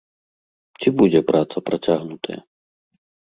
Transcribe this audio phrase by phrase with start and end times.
[0.81, 2.39] Ці будзе праца працягнутая?